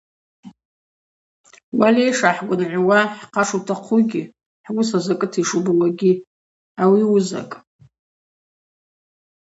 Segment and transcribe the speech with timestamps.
[1.77, 4.23] Уальай, йшгӏахӏгвынгӏвуа хӏхъа шутахъугьи,
[4.65, 6.13] хӏуыс азакӏыта йшубауагьи–
[6.81, 7.55] ауи уызакӏ.